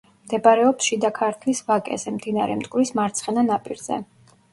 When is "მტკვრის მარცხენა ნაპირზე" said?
2.61-4.01